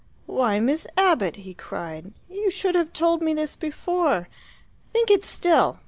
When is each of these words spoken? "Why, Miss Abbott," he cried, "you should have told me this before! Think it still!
"Why, 0.25 0.59
Miss 0.59 0.87
Abbott," 0.97 1.35
he 1.35 1.53
cried, 1.53 2.11
"you 2.27 2.49
should 2.49 2.73
have 2.73 2.91
told 2.91 3.21
me 3.21 3.35
this 3.35 3.55
before! 3.55 4.27
Think 4.93 5.11
it 5.11 5.23
still! 5.23 5.77